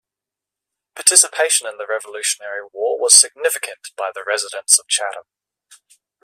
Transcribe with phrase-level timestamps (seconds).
[0.95, 5.25] Participation in the Revolutionary War was significant by the residents of Chatham.